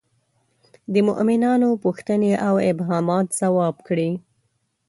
د 0.93 0.95
مومنانو 1.07 1.69
پوښتنې 1.83 2.31
او 2.47 2.55
ابهامات 2.71 3.27
ځواب 3.39 3.75
کړي. 3.87 4.11